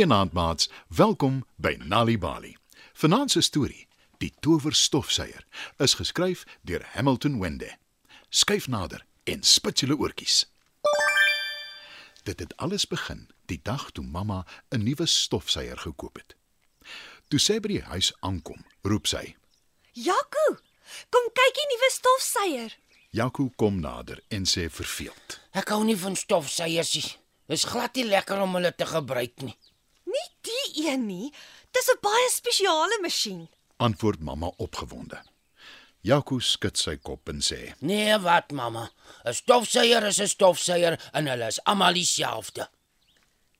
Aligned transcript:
Goeienaand 0.00 0.32
maats, 0.32 0.70
welkom 0.88 1.46
by 1.56 1.76
Nali 1.84 2.18
Bali. 2.18 2.56
Vanaand 2.92 3.30
se 3.30 3.40
storie, 3.40 3.88
Die 4.18 4.32
Towerstofsuier, 4.40 5.44
is 5.76 5.94
geskryf 5.94 6.44
deur 6.64 6.86
Hamilton 6.94 7.36
Wende. 7.40 7.68
Skyf 8.28 8.68
nader 8.68 9.04
en 9.24 9.42
spit 9.42 9.82
julle 9.84 9.98
oortjies. 10.00 10.46
Dit 12.22 12.40
het 12.40 12.56
alles 12.56 12.86
begin 12.88 13.26
die 13.52 13.60
dag 13.62 13.90
toe 13.92 14.04
mamma 14.04 14.46
'n 14.72 14.82
nuwe 14.82 15.06
stofsuier 15.06 15.78
gekoop 15.78 16.16
het. 16.16 16.36
Toe 17.28 17.38
sy 17.38 17.60
by 17.60 17.68
die 17.68 17.84
huis 17.92 18.12
aankom, 18.20 18.64
roep 18.82 19.06
sy: 19.06 19.36
Jaco, 19.92 20.46
kom 21.10 21.26
kyk 21.32 21.54
die 21.60 21.68
nuwe 21.76 21.90
stofsuier. 21.92 22.76
"Jaco, 23.10 23.50
kom 23.56 23.80
nader" 23.80 24.22
en 24.28 24.44
sê 24.44 24.70
verveeld: 24.70 25.40
Ek 25.52 25.68
hou 25.68 25.84
nie 25.84 25.96
van 25.96 26.16
stofsuiers 26.16 26.94
nie. 26.94 27.16
Dis 27.46 27.64
glad 27.64 27.94
nie 27.94 28.04
lekker 28.04 28.40
om 28.40 28.54
hulle 28.54 28.74
te 28.74 28.86
gebruik 28.86 29.42
nie. 29.42 29.56
Een 30.86 31.06
nie. 31.06 31.32
Dis 31.70 31.88
'n 31.88 31.98
baie 32.00 32.30
spesiale 32.30 32.98
masjien. 33.00 33.48
Antwoord 33.76 34.20
mamma 34.20 34.52
opgewonde. 34.56 35.22
Jaco 36.00 36.38
skud 36.38 36.78
sy 36.78 36.96
kop 36.96 37.28
en 37.28 37.40
sê: 37.40 37.74
Nee, 37.80 38.18
wat 38.18 38.50
mamma? 38.50 38.90
'n 39.24 39.34
Stofsuier 39.34 40.06
is 40.06 40.20
'n 40.20 40.28
stofsuier 40.28 41.10
en 41.12 41.26
hulle 41.26 41.46
is 41.46 41.64
almal 41.64 41.92
dieselfde. 41.92 42.68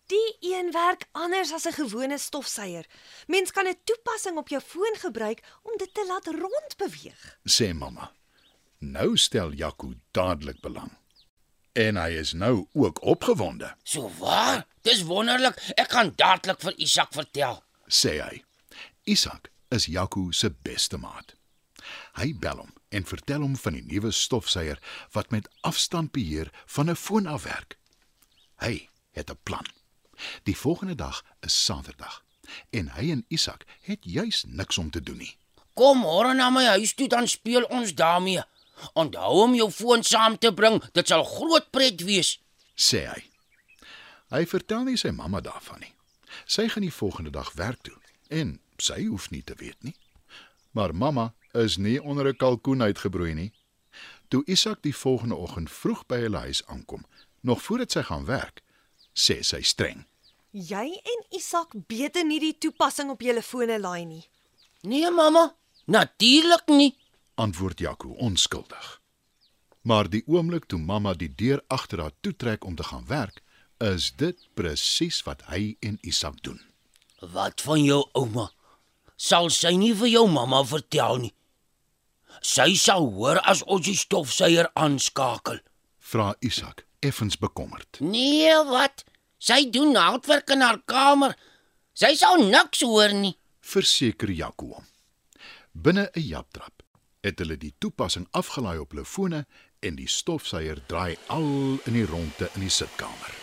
Die 0.06 0.36
een 0.40 0.72
werk 0.72 1.04
anders 1.12 1.52
as 1.52 1.66
'n 1.66 1.72
gewone 1.72 2.18
stofsuier. 2.18 2.86
Mens 3.26 3.50
kan 3.50 3.66
'n 3.66 3.80
toepassing 3.84 4.36
op 4.38 4.48
jou 4.48 4.62
foon 4.62 4.96
gebruik 4.98 5.42
om 5.62 5.76
dit 5.76 5.94
te 5.94 6.04
laat 6.06 6.26
rondbeweeg. 6.26 7.38
sê 7.44 7.74
mamma. 7.74 8.12
Nou 8.78 9.16
stel 9.16 9.52
Jaco 9.52 9.92
dadelik 10.10 10.60
belang. 10.60 10.99
En 11.72 11.96
hy 11.96 12.08
is 12.18 12.32
nou 12.32 12.66
ook 12.72 13.02
opgewonde, 13.06 13.74
So 13.84 14.10
waar? 14.18 14.66
Dis 14.82 15.02
wonderlik. 15.02 15.56
Ek 15.76 15.92
gaan 15.92 16.12
dadelik 16.16 16.60
vir 16.60 16.74
Isak 16.82 17.12
vertel. 17.12 17.62
sê 17.86 18.20
hy. 18.22 18.42
Isak 19.04 19.50
is 19.70 19.86
Jaco 19.86 20.30
se 20.30 20.50
beste 20.50 20.96
maat. 20.98 21.34
Hy 22.14 22.34
bel 22.38 22.56
hom 22.56 22.72
en 22.88 23.04
vertel 23.06 23.40
hom 23.40 23.56
van 23.56 23.72
die 23.72 23.82
nuwe 23.86 24.10
stofsuier 24.10 24.78
wat 25.12 25.30
met 25.30 25.48
afstandbeheer 25.66 26.50
van 26.66 26.90
'n 26.90 26.96
foon 26.96 27.26
af 27.26 27.42
werk. 27.42 27.78
Hy 28.58 28.88
het 29.12 29.30
'n 29.30 29.38
plan. 29.42 29.66
Die 30.44 30.56
volgende 30.56 30.94
dag 30.94 31.24
is 31.40 31.64
Saterdag 31.64 32.22
en 32.70 32.88
hy 32.88 33.10
en 33.10 33.24
Isak 33.28 33.64
het 33.82 33.98
juis 34.02 34.44
niks 34.48 34.78
om 34.78 34.90
te 34.90 35.00
doen 35.02 35.16
nie. 35.16 35.36
Kom 35.74 35.98
môre 36.02 36.34
na 36.34 36.50
my 36.50 36.64
huis 36.64 36.94
toe 36.94 37.08
dan 37.08 37.28
speel 37.28 37.62
ons 37.64 37.94
daarmee. 37.94 38.42
Onthou 38.94 39.42
om 39.42 39.54
jou 39.54 39.70
foon 39.70 40.02
saam 40.02 40.38
te 40.38 40.52
bring. 40.54 40.82
Dit 40.92 41.08
sal 41.08 41.24
groot 41.24 41.70
pret 41.70 42.00
wees. 42.02 42.38
sê 42.80 43.04
hy. 43.06 43.22
Hy 44.30 44.46
vertel 44.46 44.84
nie 44.86 44.96
sy 44.96 45.10
mamma 45.10 45.40
daarvan 45.40 45.80
nie. 45.80 45.92
Sy 46.46 46.68
gaan 46.68 46.86
die 46.86 46.94
volgende 46.94 47.30
dag 47.30 47.52
werk 47.58 47.82
toe 47.82 47.96
en 48.30 48.60
sy 48.78 49.04
hoef 49.04 49.30
nie 49.30 49.42
te 49.42 49.54
weet 49.58 49.82
nie. 49.82 49.96
Maar 50.72 50.94
mamma 50.94 51.34
is 51.52 51.76
nie 51.76 51.98
onder 52.02 52.28
'n 52.28 52.36
kalkoen 52.36 52.82
uitgebroei 52.82 53.34
nie. 53.34 53.52
Toe 54.28 54.42
Isak 54.46 54.82
die 54.82 54.96
volgende 54.96 55.34
oggend 55.34 55.70
vroeg 55.70 56.06
by 56.06 56.16
hulle 56.16 56.38
huis 56.38 56.62
aankom, 56.66 57.04
nog 57.40 57.62
voordat 57.62 57.92
sy 57.92 58.02
gaan 58.02 58.24
werk, 58.24 58.62
sê 59.12 59.42
sy 59.42 59.62
streng: 59.62 60.06
Jy 60.50 61.00
en 61.02 61.24
Isak 61.30 61.74
beter 61.86 62.24
nie 62.24 62.40
die 62.40 62.58
toepassing 62.58 63.10
op 63.10 63.20
julle 63.20 63.42
fone 63.42 63.78
laai 63.80 64.04
nie. 64.04 64.24
Nee, 64.82 65.10
mamma. 65.10 65.54
Natuurlik 65.86 66.66
nie. 66.66 66.94
Antwoord 67.40 67.78
Jaco 67.78 68.08
onskuldig. 68.08 69.00
Maar 69.80 70.10
die 70.12 70.22
oomblik 70.26 70.66
toe 70.68 70.78
mamma 70.78 71.14
die 71.16 71.32
deur 71.34 71.62
agter 71.72 72.02
haar 72.04 72.16
toetrek 72.20 72.64
om 72.64 72.74
te 72.76 72.84
gaan 72.84 73.06
werk, 73.08 73.40
is 73.80 74.12
dit 74.20 74.36
presies 74.54 75.22
wat 75.24 75.46
hy 75.48 75.76
en 75.80 75.96
Isak 76.04 76.42
doen. 76.44 76.60
Wat 77.20 77.60
van 77.64 77.84
jou 77.84 78.02
ouma? 78.12 78.50
Sal 79.16 79.48
sy 79.52 79.72
nie 79.76 79.94
vir 79.96 80.12
jou 80.12 80.26
mamma 80.28 80.60
vertel 80.68 81.24
nie. 81.24 81.32
Sy 82.44 82.74
sal 82.80 83.08
hoor 83.16 83.40
as 83.48 83.62
ons 83.64 83.84
die 83.88 83.96
stofsuier 83.96 84.68
aanskakel. 84.76 85.60
Vra 85.98 86.34
Isak 86.44 86.84
effens 87.00 87.38
bekommerd. 87.40 88.00
Nee, 88.04 88.52
wat? 88.68 89.04
Sy 89.40 89.64
doen 89.72 89.96
houtwerk 89.96 90.52
in 90.52 90.64
haar 90.64 90.80
kamer. 90.84 91.36
Sy 91.96 92.12
sal 92.20 92.40
niks 92.44 92.84
hoor 92.84 93.12
nie. 93.16 93.36
verseker 93.70 94.30
Jaco 94.34 94.66
hom. 94.74 94.86
Binne 95.72 96.10
'n 96.16 96.26
japtrap 96.26 96.79
het 97.20 97.38
hulle 97.38 97.56
die 97.60 97.74
toepassing 97.78 98.26
afgelaai 98.30 98.78
op 98.80 98.90
hulle 98.94 99.04
fone 99.04 99.44
en 99.84 99.96
die 99.96 100.08
stofsuier 100.08 100.80
draai 100.88 101.16
al 101.26 101.78
in 101.84 101.92
die 101.98 102.06
ronde 102.08 102.48
in 102.54 102.60
die 102.64 102.72
sitkamer. 102.72 103.34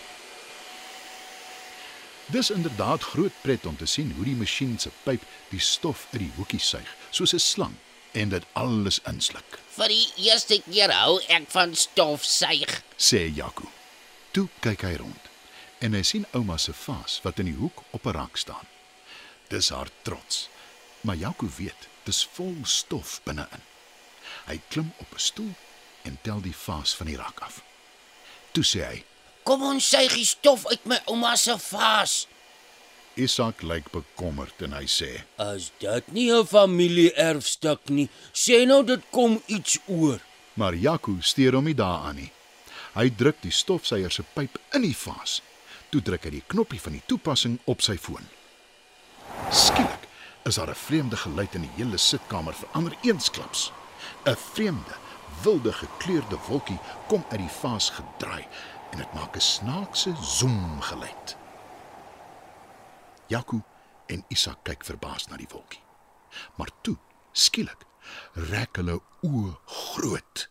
Dis 2.28 2.50
inderdaad 2.52 3.04
groot 3.04 3.32
pret 3.42 3.66
om 3.66 3.78
te 3.80 3.86
sien 3.88 4.12
hoe 4.18 4.26
die 4.28 4.36
masjien 4.36 4.76
se 4.80 4.92
pyp 5.06 5.24
die 5.50 5.62
stof 5.64 6.08
uit 6.12 6.20
die 6.26 6.32
hoekie 6.36 6.60
suig 6.60 6.90
soos 7.16 7.34
'n 7.34 7.40
slang 7.40 7.76
en 8.14 8.30
dit 8.30 8.44
alles 8.54 9.00
insluk, 9.06 9.60
Vir 9.78 9.88
die 9.88 10.08
eerste 10.26 10.62
keer 10.66 10.92
hou 10.92 11.20
ek 11.30 11.46
van 11.50 11.76
stofsuig. 11.76 12.82
sê 12.98 13.30
Jaco. 13.36 13.70
Toe 14.32 14.48
kyk 14.59 14.82
hy 14.82 14.96
rond 14.96 15.24
en 15.80 15.94
hy 15.94 16.02
sien 16.02 16.26
ouma 16.34 16.58
se 16.58 16.74
vaas 16.74 17.20
wat 17.24 17.40
in 17.40 17.46
die 17.46 17.56
hoek 17.59 17.84
op 17.92 18.06
'n 18.06 18.12
rak 18.12 18.38
staan. 18.38 18.66
Dis 19.50 19.70
haar 19.70 19.90
trots. 20.02 20.50
Maar 21.02 21.16
Jaco 21.16 21.47
weet, 21.58 21.88
dis 22.03 22.28
vol 22.34 22.56
stof 22.63 23.19
binne-in. 23.24 23.63
Hy 24.47 24.62
klim 24.69 24.94
op 24.97 25.13
'n 25.13 25.19
stoel 25.19 25.53
en 26.02 26.18
tel 26.22 26.41
die 26.41 26.56
vaas 26.56 26.96
van 26.96 27.08
die 27.08 27.18
rak 27.18 27.40
af. 27.40 27.62
Toe 28.52 28.63
sê 28.63 28.81
hy: 28.88 29.03
Kom 29.44 29.62
ons 29.63 29.90
suig 29.90 30.13
die 30.13 30.25
stof 30.25 30.66
uit 30.68 30.85
my 30.85 31.00
ouma 31.06 31.35
se 31.35 31.58
vaas. 31.59 32.28
"Isak 33.16 33.62
lyk 33.62 33.91
bekommerd 33.91 34.62
en 34.62 34.74
hy 34.74 34.85
sê: 34.85 35.24
As 35.38 35.72
dit 35.80 36.12
nie 36.12 36.31
'n 36.31 36.47
familie-erfstuk 36.47 37.90
nie, 37.90 38.09
sê 38.34 38.66
nou 38.66 38.84
dit 38.84 39.02
kom 39.09 39.41
iets 39.46 39.78
oor. 39.85 40.19
Maar 40.53 40.75
Jaco 40.75 41.18
steur 41.22 41.53
hom 41.53 41.64
nie 41.64 41.75
daaraan 41.75 42.16
nie. 42.16 42.31
Hy 42.94 43.09
druk 43.09 43.41
die 43.41 43.52
stofsuier 43.52 44.12
se 44.12 44.24
pyp 44.34 44.59
in 44.74 44.81
die 44.81 44.96
vaas. 44.96 45.41
Toe 45.90 46.02
druk 46.02 46.24
hy 46.24 46.29
die 46.29 46.44
knoppie 46.47 46.81
van 46.81 46.94
die 46.94 47.03
toepassing 47.06 47.59
op 47.66 47.81
sy 47.81 47.97
foon. 47.97 48.28
Skielik 49.52 49.97
is 50.47 50.56
daar 50.56 50.69
'n 50.69 50.75
vreemde 50.75 51.18
geluid 51.18 51.53
in 51.53 51.62
die 51.62 51.75
hele 51.75 51.97
sitkamer 51.97 52.53
verander 52.53 52.96
eensklaps. 53.02 53.72
'n 54.24 54.35
Vreemde, 54.35 54.96
wilde 55.41 55.74
gekleurde 55.74 56.38
wolkie 56.47 56.80
kom 57.08 57.25
uit 57.30 57.40
die 57.40 57.50
vaas 57.62 57.90
gedraai 57.90 58.47
en 58.91 58.97
dit 58.97 59.13
maak 59.13 59.35
'n 59.35 59.40
snaakse 59.40 60.16
zoem 60.22 60.81
geluid. 60.81 61.38
Jaco 63.28 63.63
en 64.06 64.24
Isak 64.28 64.58
kyk 64.63 64.85
verbaas 64.85 65.28
na 65.28 65.38
die 65.38 65.47
wolkie. 65.52 65.84
Maar 66.56 66.69
toe, 66.81 66.97
skielik, 67.31 67.85
rek 68.34 68.75
hulle 68.75 69.02
oë 69.22 69.58
groot. 69.66 70.50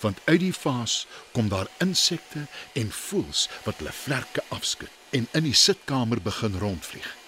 Want 0.00 0.20
uit 0.24 0.40
die 0.40 0.54
vaas 0.54 1.06
kom 1.32 1.48
daar 1.48 1.68
insekte 1.78 2.46
en 2.72 2.92
voëls 2.92 3.48
wat 3.64 3.76
hulle 3.76 3.92
vlerke 3.92 4.42
afskud 4.48 4.90
en 5.10 5.28
in 5.32 5.42
die 5.42 5.54
sitkamer 5.54 6.22
begin 6.22 6.58
rondvlieg. 6.58 7.23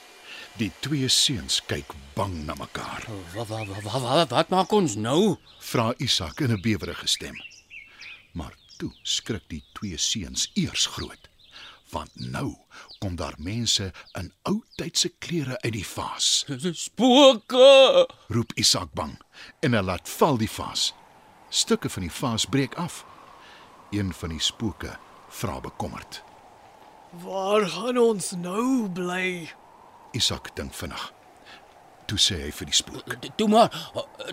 Die 0.56 0.70
twee 0.80 1.08
seuns 1.12 1.58
kyk 1.68 1.90
bang 2.16 2.32
na 2.48 2.54
mekaar. 2.56 3.04
Wat 3.34 3.48
wat 3.50 3.68
wat 3.84 4.02
wat, 4.02 4.30
wat 4.32 4.52
maak 4.54 4.70
ons 4.72 4.94
nou? 4.96 5.36
Vra 5.60 5.90
Isak 6.00 6.40
in 6.40 6.52
'n 6.52 6.60
bewerige 6.60 7.06
stem. 7.06 7.36
Maar 8.32 8.54
toe 8.78 8.90
skrik 9.02 9.44
die 9.48 9.64
twee 9.72 9.96
seuns 9.96 10.50
eers 10.54 10.86
groot. 10.86 11.28
Want 11.90 12.10
nou 12.14 12.56
kom 12.98 13.16
daar 13.16 13.34
mense 13.38 13.92
in 14.12 14.32
ou 14.42 14.62
tydse 14.76 15.12
klere 15.18 15.60
uit 15.60 15.72
die 15.72 15.86
vaas. 15.86 16.46
Spooke. 16.86 18.06
roep 18.28 18.52
Isak 18.54 18.88
bang 18.94 19.20
en 19.60 19.72
hy 19.72 19.82
laat 19.82 20.08
val 20.08 20.36
die 20.36 20.50
vaas. 20.50 20.94
Stukke 21.48 21.88
van 21.88 22.02
die 22.02 22.12
vaas 22.12 22.44
breek 22.44 22.74
af. 22.74 23.04
Een 23.90 24.14
van 24.14 24.28
die 24.28 24.40
spooke 24.40 24.98
vra 25.28 25.60
bekommerd. 25.60 26.22
Waar 27.10 27.68
gaan 27.68 27.98
ons 27.98 28.30
nou 28.30 28.88
bly? 28.88 29.52
Isak 30.16 30.54
dink 30.56 30.74
vinnig. 30.74 31.12
Toe 32.06 32.18
sê 32.22 32.38
hy 32.44 32.50
vir 32.54 32.70
die 32.70 32.76
spook: 32.76 33.16
Toe 33.38 33.48
maar, 33.50 33.70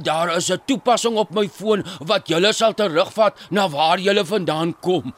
daar 0.01 0.35
is 0.37 0.49
'n 0.51 0.61
toepassing 0.65 1.17
op 1.17 1.33
my 1.33 1.47
foon 1.49 1.83
wat 1.99 2.27
julle 2.27 2.53
sal 2.53 2.73
terugvat 2.73 3.51
na 3.51 3.69
waar 3.69 3.99
julle 3.99 4.25
vandaan 4.25 4.79
kom. 4.79 5.13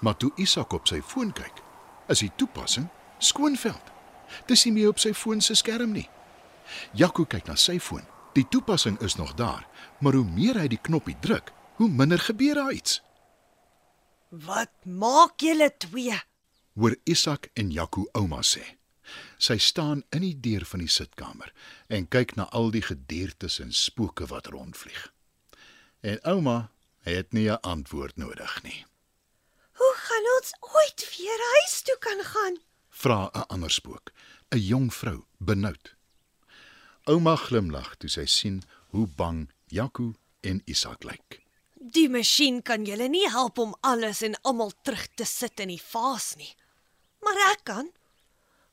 Maar 0.00 0.16
toe 0.16 0.32
Isak 0.36 0.72
op 0.72 0.86
sy 0.86 1.00
foon 1.02 1.32
kyk, 1.32 1.62
is 2.08 2.18
die 2.18 2.32
toepassing 2.36 2.88
skoonveld. 3.18 3.92
Dis 4.46 4.64
nie 4.64 4.72
meer 4.72 4.88
op 4.88 4.98
sy 4.98 5.12
foon 5.14 5.40
se 5.40 5.54
skerm 5.54 5.92
nie. 5.92 6.08
Jaco 6.92 7.24
kyk 7.24 7.46
na 7.46 7.54
sy 7.54 7.78
foon. 7.78 8.04
Die 8.36 8.46
toepassing 8.48 9.00
is 9.00 9.16
nog 9.16 9.34
daar, 9.34 9.66
maar 9.98 10.12
hoe 10.12 10.24
meer 10.24 10.58
hy 10.60 10.68
die 10.68 10.80
knoppie 10.82 11.16
druk, 11.20 11.52
hoe 11.76 11.88
minder 11.88 12.18
gebeur 12.18 12.54
daar 12.54 12.72
iets. 12.72 13.00
Wat 14.30 14.72
maak 14.84 15.40
julle 15.40 15.70
twee? 15.78 16.18
Hoor 16.76 16.96
Isak 17.04 17.48
en 17.54 17.70
Jaco 17.70 18.08
ouma 18.12 18.42
sê. 18.42 18.64
Sy 19.38 19.58
staan 19.58 20.04
in 20.10 20.20
die 20.20 20.40
deur 20.40 20.64
van 20.64 20.80
die 20.80 20.90
sitkamer 20.90 21.52
en 21.88 22.08
kyk 22.08 22.36
na 22.36 22.48
al 22.50 22.70
die 22.70 22.82
gediertes 22.82 23.58
en 23.60 23.72
spooke 23.72 24.26
wat 24.26 24.46
rondvlieg. 24.46 25.12
En 26.00 26.20
ouma 26.24 26.70
het 27.06 27.32
nie 27.32 27.50
'n 27.50 27.60
antwoord 27.60 28.16
nodig 28.16 28.62
nie. 28.62 28.84
Hoe 29.72 29.94
gaan 29.96 30.26
ons 30.36 30.52
ooit 30.60 31.16
weer 31.16 31.40
huis 31.52 31.82
toe 31.82 31.96
kan 31.98 32.24
gaan? 32.24 32.56
Vra 32.88 33.30
'n 33.34 33.46
ander 33.46 33.70
spook, 33.70 34.12
'n 34.50 34.58
jong 34.58 34.94
vrou, 34.94 35.24
benoud. 35.38 35.94
Ouma 37.04 37.36
glimlag 37.36 37.96
toe 37.96 38.08
sy 38.10 38.24
sien 38.26 38.62
hoe 38.90 39.06
bang 39.06 39.50
Jaco 39.66 40.14
en 40.40 40.62
Isak 40.64 41.04
lyk. 41.04 41.42
Die 41.74 42.08
masjien 42.08 42.62
kan 42.62 42.84
julle 42.84 43.08
nie 43.08 43.28
help 43.30 43.58
om 43.58 43.74
alles 43.80 44.22
en 44.22 44.34
almal 44.42 44.72
terug 44.82 45.06
te 45.14 45.24
sit 45.24 45.60
in 45.60 45.68
die 45.68 45.82
vaas 45.82 46.34
nie. 46.36 46.54
Maar 47.22 47.38
ek 47.52 47.64
kan. 47.64 47.92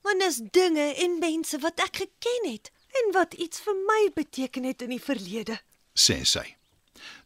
Want 0.03 0.19
dis 0.19 0.39
dinge 0.51 0.87
en 1.03 1.19
mense 1.19 1.59
wat 1.63 1.79
ek 1.79 2.03
geken 2.03 2.49
het 2.51 2.71
en 2.99 3.11
wat 3.15 3.33
iets 3.33 3.63
vir 3.63 3.77
my 3.87 4.01
beteken 4.15 4.63
het 4.63 4.81
in 4.81 4.93
die 4.95 5.01
verlede. 5.01 5.59
sê 5.93 6.23
sy. 6.25 6.55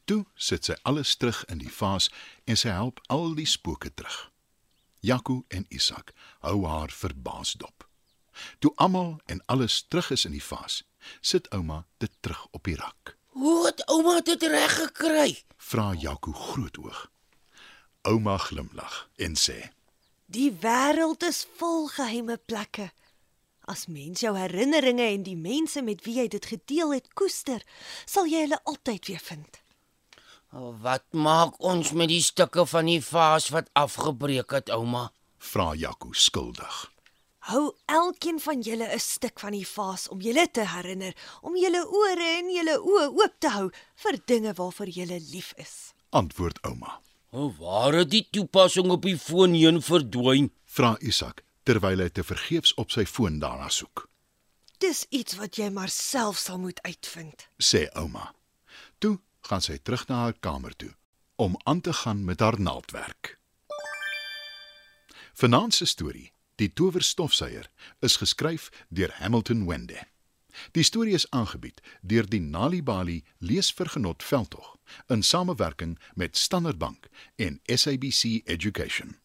Toe 0.06 0.26
sit 0.36 0.66
sy 0.66 0.76
alles 0.84 1.16
terug 1.16 1.44
in 1.52 1.60
die 1.60 1.72
vaas 1.72 2.10
en 2.46 2.58
sy 2.60 2.70
help 2.70 3.02
al 3.12 3.34
die 3.36 3.48
spooke 3.48 3.92
terug. 3.94 4.32
Jaco 5.00 5.44
en 5.48 5.66
Isak 5.70 6.14
hou 6.40 6.66
haar 6.66 6.92
verbaas 6.92 7.54
dop. 7.60 7.88
Toe 8.60 8.72
almal 8.76 9.20
en 9.26 9.42
alles 9.46 9.82
terug 9.88 10.12
is 10.12 10.26
in 10.26 10.36
die 10.36 10.44
vaas, 10.44 10.84
sit 11.22 11.50
ouma 11.56 11.86
dit 11.98 12.12
terug 12.20 12.48
op 12.52 12.64
die 12.64 12.76
rak. 12.76 13.16
Hoe 13.38 13.66
het 13.66 13.84
ouma 13.90 14.20
dit 14.22 14.44
reg 14.44 14.76
gekry? 14.76 15.38
Vra 15.58 15.94
Jaco 15.94 16.32
grootoog. 16.32 17.08
Ouma 18.02 18.38
glimlag 18.38 19.08
en 19.16 19.36
sê: 19.36 19.72
Die 20.28 20.50
wêreld 20.52 21.24
is 21.24 21.46
vol 21.56 21.86
geheime 21.88 22.36
plekke. 22.36 22.90
As 23.64 23.86
mens 23.88 24.20
jou 24.26 24.34
herinneringe 24.36 25.06
en 25.14 25.24
die 25.24 25.38
mense 25.40 25.80
met 25.82 26.04
wie 26.04 26.18
jy 26.20 26.26
dit 26.34 26.50
gedeel 26.52 26.92
het 26.98 27.08
koester, 27.16 27.64
sal 28.04 28.28
jy 28.28 28.42
hulle 28.44 28.60
altyd 28.68 29.08
weer 29.08 29.24
vind. 29.24 29.62
Wat 30.84 31.08
maak 31.16 31.56
ons 31.64 31.94
met 31.96 32.12
die 32.12 32.24
stukke 32.24 32.68
van 32.68 32.92
die 32.92 33.00
vaas 33.04 33.48
wat 33.56 33.72
afgebreek 33.80 34.52
het, 34.52 34.72
ouma? 34.76 35.08
Vra 35.40 35.72
Jaco 35.80 36.12
skuldig. 36.12 36.76
Hou 37.48 37.72
elkeen 37.88 38.44
van 38.44 38.60
julle 38.62 38.92
'n 38.92 39.00
stuk 39.00 39.40
van 39.40 39.56
die 39.56 39.68
vaas 39.68 40.08
om 40.12 40.20
julle 40.20 40.52
te 40.52 40.68
herinner, 40.68 41.16
om 41.42 41.56
julle 41.56 41.88
ore 41.88 42.30
en 42.40 42.52
julle 42.52 42.76
oë 42.80 43.08
oop 43.16 43.36
te 43.40 43.50
hou 43.50 43.72
vir 43.96 44.20
dinge 44.26 44.54
waarvoor 44.54 44.88
julle 44.88 45.20
lief 45.32 45.54
is. 45.56 45.94
Antwoord 46.10 46.60
ouma. 46.62 47.00
O, 47.32 47.52
waar 47.60 47.94
het 47.94 48.10
die 48.10 48.28
toepassing 48.32 48.88
op 48.92 49.04
die 49.04 49.18
foon 49.20 49.54
heen 49.54 49.82
verdwyn? 49.84 50.52
Vra 50.66 50.96
Isak 51.00 51.44
terwyl 51.68 52.00
hy 52.00 52.08
te 52.16 52.24
vergeefs 52.24 52.72
op 52.80 52.94
sy 52.96 53.04
foon 53.04 53.42
daarna 53.44 53.68
soek. 53.68 54.06
Dis 54.80 55.04
iets 55.12 55.36
wat 55.36 55.58
jy 55.60 55.68
maar 55.74 55.92
self 55.92 56.40
sal 56.40 56.62
moet 56.64 56.80
uitvind. 56.88 57.50
Sê 57.60 57.90
ouma. 58.00 58.30
Toe 59.04 59.18
gaan 59.50 59.66
sy 59.66 59.76
terug 59.84 60.06
na 60.08 60.22
haar 60.28 60.38
kamer 60.40 60.76
toe 60.80 60.94
om 61.36 61.58
aan 61.70 61.82
te 61.82 61.94
gaan 61.94 62.24
met 62.26 62.40
haar 62.40 62.56
naaldwerk. 62.60 63.36
Vanaand 65.38 65.74
se 65.76 65.86
storie, 65.86 66.32
Die 66.58 66.72
Towerstofsuier, 66.74 67.68
is 68.02 68.16
geskryf 68.18 68.72
deur 68.90 69.12
Hamilton 69.20 69.68
Wende. 69.68 70.00
Die 70.72 70.84
storie 70.84 71.14
is 71.14 71.30
aangebied 71.30 71.82
deur 72.02 72.28
die 72.30 72.42
Nali 72.42 72.84
Bali 72.84 73.24
Leesvergenot 73.38 74.24
Veldtog 74.24 74.76
in 75.08 75.24
samewerking 75.24 76.00
met 76.14 76.38
Standard 76.38 76.78
Bank 76.78 77.08
en 77.36 77.60
SABC 77.66 78.42
Education. 78.46 79.18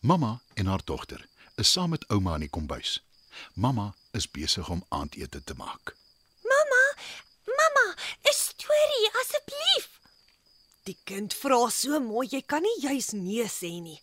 Mamma 0.00 0.40
en 0.54 0.66
haar 0.66 0.84
dogter 0.84 1.28
is 1.56 1.72
saam 1.72 1.90
met 1.90 2.06
ouma 2.08 2.34
in 2.34 2.46
die 2.46 2.50
kombuis. 2.50 2.98
Mamma 3.54 3.94
is 4.10 4.30
besig 4.30 4.68
om 4.68 4.84
aandete 4.88 5.42
te 5.44 5.54
maak. 5.54 5.94
Mamma, 6.42 6.84
mamma, 7.44 7.86
'n 8.22 8.34
storie 8.34 9.10
asseblief. 9.20 9.88
Die 10.82 10.98
kind 11.04 11.34
vra 11.34 11.68
so 11.70 12.00
mooi, 12.00 12.28
jy 12.30 12.42
kan 12.42 12.62
nie 12.62 12.80
juis 12.80 13.10
nee 13.12 13.48
sê 13.48 13.80
nie. 13.80 14.00